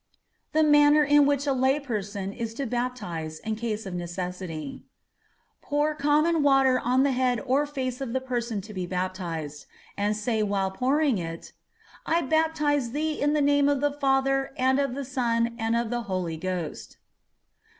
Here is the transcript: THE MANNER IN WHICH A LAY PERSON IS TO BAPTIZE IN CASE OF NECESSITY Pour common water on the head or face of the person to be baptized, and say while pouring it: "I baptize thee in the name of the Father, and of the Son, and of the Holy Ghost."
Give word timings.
THE 0.51 0.63
MANNER 0.63 1.03
IN 1.03 1.27
WHICH 1.27 1.45
A 1.45 1.53
LAY 1.53 1.79
PERSON 1.79 2.33
IS 2.33 2.55
TO 2.55 2.65
BAPTIZE 2.65 3.37
IN 3.41 3.55
CASE 3.55 3.85
OF 3.85 3.93
NECESSITY 3.93 4.81
Pour 5.61 5.93
common 5.93 6.41
water 6.41 6.79
on 6.79 7.03
the 7.03 7.11
head 7.11 7.39
or 7.45 7.67
face 7.67 8.01
of 8.01 8.11
the 8.11 8.19
person 8.19 8.61
to 8.61 8.73
be 8.73 8.87
baptized, 8.87 9.67
and 9.95 10.17
say 10.17 10.41
while 10.41 10.71
pouring 10.71 11.19
it: 11.19 11.51
"I 12.03 12.23
baptize 12.23 12.93
thee 12.93 13.21
in 13.21 13.33
the 13.33 13.41
name 13.43 13.69
of 13.69 13.79
the 13.79 13.93
Father, 13.93 14.53
and 14.57 14.79
of 14.79 14.95
the 14.95 15.05
Son, 15.05 15.53
and 15.59 15.75
of 15.75 15.91
the 15.91 16.01
Holy 16.01 16.35
Ghost." 16.37 16.97